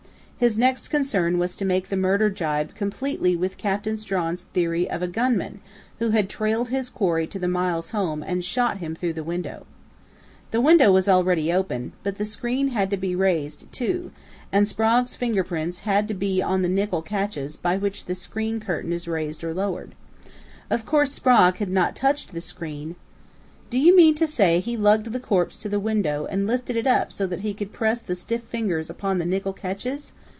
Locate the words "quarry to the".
6.89-7.47